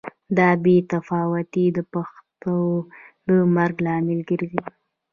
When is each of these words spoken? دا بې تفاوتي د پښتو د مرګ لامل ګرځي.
دا 0.37 0.49
بې 0.63 0.75
تفاوتي 0.91 1.65
د 1.77 1.79
پښتو 1.93 2.57
د 3.27 3.29
مرګ 3.55 3.75
لامل 3.85 4.19
ګرځي. 4.29 4.61